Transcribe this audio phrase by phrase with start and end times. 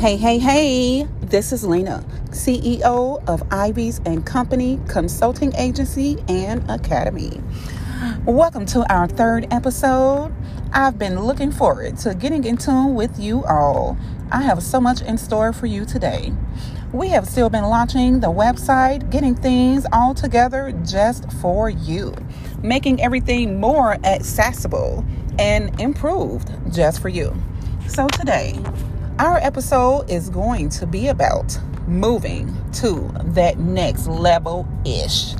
[0.00, 7.38] Hey, hey, hey, this is Lena, CEO of Ivies and Company Consulting Agency and Academy.
[8.24, 10.34] Welcome to our third episode.
[10.72, 13.98] I've been looking forward to getting in tune with you all.
[14.32, 16.32] I have so much in store for you today.
[16.94, 22.14] We have still been launching the website, getting things all together just for you,
[22.62, 25.04] making everything more accessible
[25.38, 27.36] and improved just for you.
[27.86, 28.58] So today,
[29.20, 35.34] our episode is going to be about moving to that next level ish.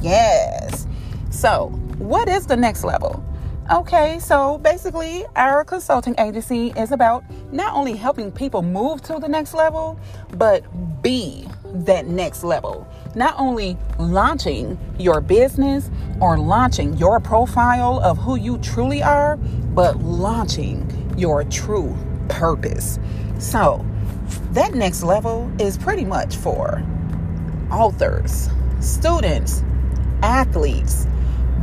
[0.00, 0.86] Yes.
[1.28, 1.66] So,
[1.98, 3.22] what is the next level?
[3.70, 9.28] Okay, so basically, our consulting agency is about not only helping people move to the
[9.28, 10.64] next level, but
[11.02, 11.46] be
[11.84, 12.88] that next level.
[13.14, 15.90] Not only launching your business
[16.22, 21.94] or launching your profile of who you truly are, but launching your true
[22.28, 22.98] purpose.
[23.38, 23.84] So,
[24.52, 26.82] that next level is pretty much for
[27.70, 28.48] authors,
[28.80, 29.62] students,
[30.22, 31.06] athletes,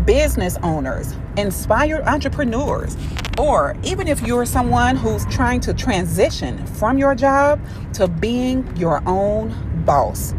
[0.06, 2.96] business owners, inspired entrepreneurs,
[3.40, 7.60] or even if you're someone who's trying to transition from your job
[7.94, 10.36] to being your own boss.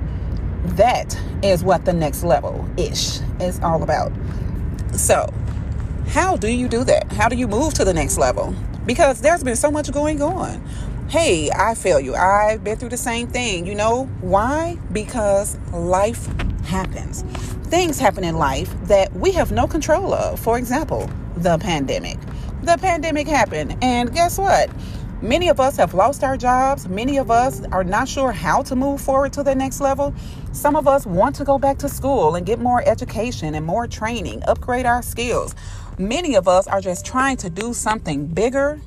[0.77, 4.13] That is what the next level ish is all about.
[4.93, 5.33] So,
[6.07, 7.13] how do you do that?
[7.13, 8.55] How do you move to the next level?
[8.87, 10.63] Because there's been so much going on
[11.09, 12.15] hey, I feel you.
[12.15, 13.67] I've been through the same thing.
[13.67, 14.79] You know why?
[14.93, 16.27] Because life
[16.65, 17.23] happens.
[17.69, 20.41] Things happen in life that we have no control of.
[20.41, 22.19] For example, the pandemic.
[22.63, 24.71] The pandemic happened, and guess what?
[25.21, 26.89] Many of us have lost our jobs.
[26.89, 30.15] Many of us are not sure how to move forward to the next level.
[30.53, 33.87] Some of us want to go back to school and get more education and more
[33.87, 35.55] training, upgrade our skills.
[35.99, 38.81] Many of us are just trying to do something bigger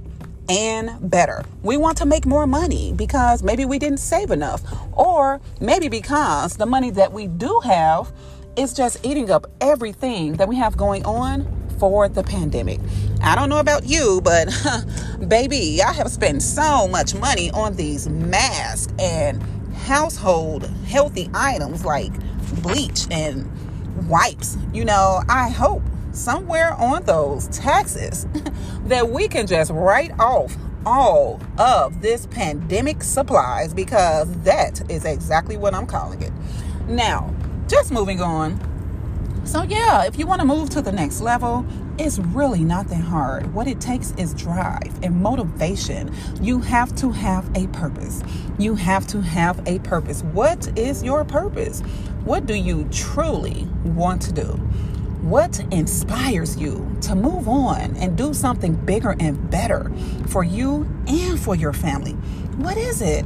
[0.49, 1.43] and better.
[1.63, 4.61] We want to make more money because maybe we didn't save enough,
[4.93, 8.11] or maybe because the money that we do have
[8.55, 11.45] is just eating up everything that we have going on
[11.79, 12.79] for the pandemic.
[13.21, 14.49] I don't know about you, but
[15.27, 19.41] baby, I have spent so much money on these masks and
[19.73, 22.11] household healthy items like
[22.61, 23.49] bleach and
[24.09, 24.57] wipes.
[24.73, 25.83] You know, I hope
[26.17, 28.27] somewhere on those taxes
[28.85, 35.57] that we can just write off all of this pandemic supplies because that is exactly
[35.57, 36.31] what I'm calling it.
[36.87, 37.33] Now,
[37.67, 38.63] just moving on.
[39.45, 41.65] So, yeah, if you want to move to the next level,
[41.97, 43.53] it's really not that hard.
[43.53, 46.13] What it takes is drive and motivation.
[46.41, 48.23] You have to have a purpose.
[48.59, 50.21] You have to have a purpose.
[50.23, 51.81] What is your purpose?
[52.23, 54.59] What do you truly want to do?
[55.27, 59.91] What inspires you to move on and do something bigger and better
[60.27, 62.13] for you and for your family?
[62.55, 63.25] What is it?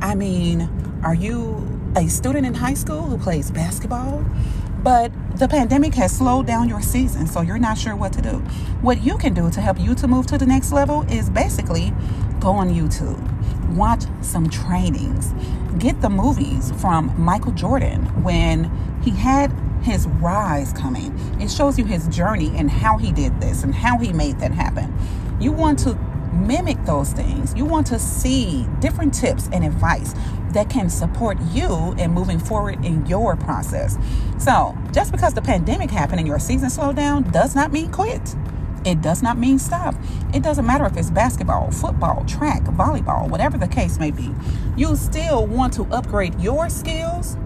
[0.00, 0.62] I mean,
[1.04, 4.24] are you a student in high school who plays basketball?
[4.82, 8.38] But the pandemic has slowed down your season, so you're not sure what to do.
[8.80, 11.92] What you can do to help you to move to the next level is basically
[12.40, 13.20] go on YouTube,
[13.76, 15.34] watch some trainings,
[15.78, 18.70] get the movies from Michael Jordan when
[19.02, 21.16] he had his rise coming.
[21.40, 24.52] It shows you his journey and how he did this and how he made that
[24.52, 24.96] happen.
[25.40, 25.94] You want to
[26.32, 27.54] mimic those things.
[27.54, 30.14] You want to see different tips and advice
[30.52, 33.96] that can support you in moving forward in your process.
[34.38, 38.34] So, just because the pandemic happened and your season slowed down does not mean quit.
[38.84, 39.94] It does not mean stop.
[40.34, 44.34] It doesn't matter if it's basketball, football, track, volleyball, whatever the case may be.
[44.76, 47.36] You still want to upgrade your skills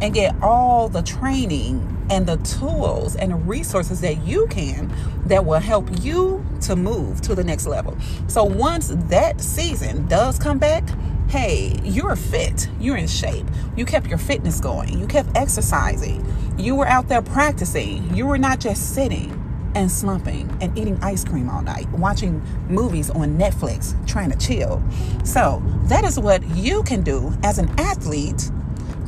[0.00, 4.92] and get all the training and the tools and the resources that you can
[5.26, 7.96] that will help you to move to the next level.
[8.28, 10.84] So once that season does come back,
[11.28, 13.46] hey, you're fit, you're in shape,
[13.76, 16.24] you kept your fitness going, you kept exercising,
[16.58, 19.42] you were out there practicing, you were not just sitting
[19.74, 24.82] and slumping and eating ice cream all night, watching movies on Netflix, trying to chill.
[25.24, 28.50] So, that is what you can do as an athlete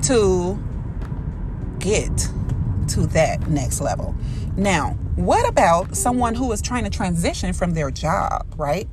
[0.02, 0.62] to
[1.88, 2.28] get
[2.88, 4.14] to that next level.
[4.56, 8.86] Now, what about someone who is trying to transition from their job, right?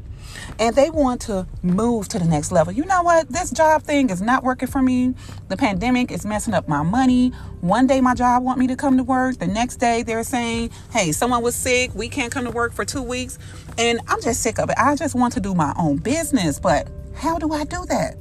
[0.59, 2.71] And they want to move to the next level.
[2.71, 3.27] You know what?
[3.29, 5.13] This job thing is not working for me.
[5.49, 7.29] The pandemic is messing up my money.
[7.61, 9.39] One day my job want me to come to work.
[9.39, 11.91] The next day they're saying, "Hey, someone was sick.
[11.95, 13.37] We can't come to work for 2 weeks."
[13.77, 14.75] And I'm just sick of it.
[14.77, 18.17] I just want to do my own business, but how do I do that?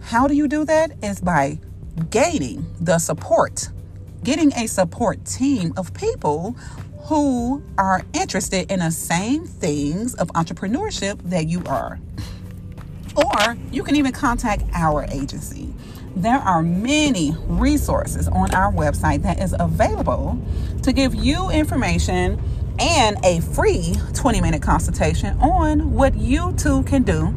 [0.00, 0.92] How do you do that?
[1.02, 1.58] Is by
[2.10, 3.68] gaining the support
[4.24, 6.56] getting a support team of people
[7.04, 12.00] who are interested in the same things of entrepreneurship that you are.
[13.16, 15.72] or you can even contact our agency.
[16.16, 20.38] There are many resources on our website that is available
[20.82, 22.40] to give you information
[22.80, 27.34] and a free 20 minute consultation on what you too can do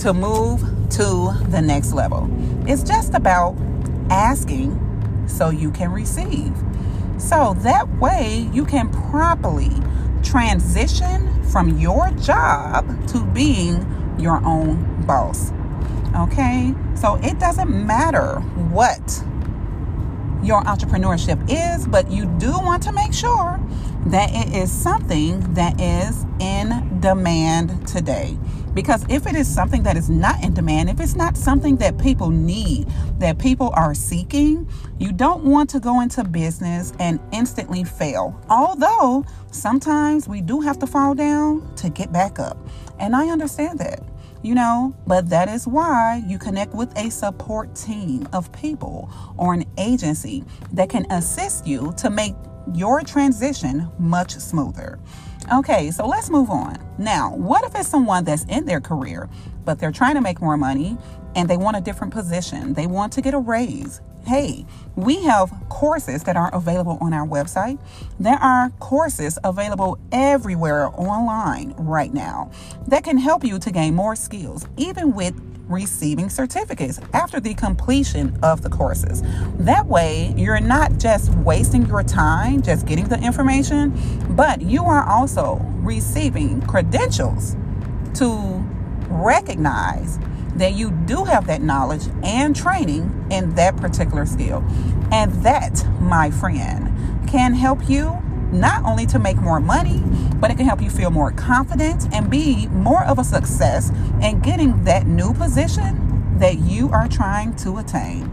[0.00, 0.60] to move
[0.90, 2.28] to the next level.
[2.66, 3.56] It's just about
[4.10, 4.72] asking
[5.28, 6.52] so you can receive.
[7.18, 9.70] So that way you can properly
[10.22, 13.84] transition from your job to being
[14.18, 15.52] your own boss.
[16.16, 16.74] Okay?
[16.94, 18.40] So it doesn't matter
[18.70, 19.24] what
[20.48, 23.60] your entrepreneurship is, but you do want to make sure
[24.06, 28.36] that it is something that is in demand today.
[28.72, 31.98] Because if it is something that is not in demand, if it's not something that
[31.98, 34.66] people need, that people are seeking,
[34.98, 38.40] you don't want to go into business and instantly fail.
[38.48, 42.56] Although sometimes we do have to fall down to get back up.
[42.98, 44.00] And I understand that
[44.48, 49.52] you know, but that is why you connect with a support team of people or
[49.52, 50.42] an agency
[50.72, 52.34] that can assist you to make
[52.72, 54.98] your transition much smoother.
[55.52, 56.78] Okay, so let's move on.
[56.96, 59.28] Now, what if it's someone that's in their career,
[59.66, 60.96] but they're trying to make more money
[61.36, 62.72] and they want a different position?
[62.72, 64.00] They want to get a raise.
[64.28, 67.78] Hey, we have courses that are available on our website.
[68.20, 72.50] There are courses available everywhere online right now
[72.88, 75.34] that can help you to gain more skills, even with
[75.66, 79.22] receiving certificates after the completion of the courses.
[79.60, 83.98] That way, you're not just wasting your time just getting the information,
[84.36, 87.56] but you are also receiving credentials
[88.16, 88.62] to
[89.08, 90.18] recognize
[90.58, 94.64] that you do have that knowledge and training in that particular skill.
[95.10, 98.16] And that, my friend, can help you
[98.52, 100.02] not only to make more money,
[100.36, 103.90] but it can help you feel more confident and be more of a success
[104.22, 108.30] in getting that new position that you are trying to attain.